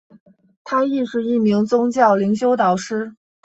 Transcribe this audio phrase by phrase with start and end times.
[0.63, 3.13] 她亦是一名宗教灵修导师。